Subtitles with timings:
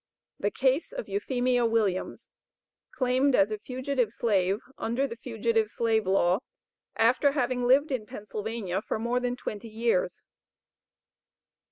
[0.39, 2.31] THE CASE OF EUPHEMIA WILLIAMS,
[2.89, 6.39] CLAIMED AS A FUGITIVE SLAVE UNDER THE FUGITIVE SLAVE LAW
[6.95, 10.23] AFTER HAVING LIVED IN PENNSYLVANIA FOR MORE THAN TWENTY YEARS.